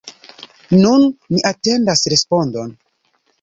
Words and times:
Nun 0.77 1.05
ni 1.35 1.43
atendas 1.51 2.03
respondon. 2.15 2.75